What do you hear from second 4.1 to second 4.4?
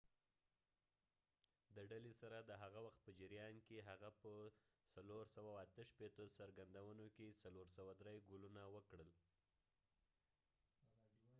په